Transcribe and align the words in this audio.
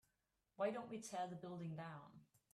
why 0.55 0.71
don't 0.71 0.89
we 0.89 0.97
tear 0.97 1.27
the 1.29 1.35
building 1.35 1.75
down? 1.75 2.23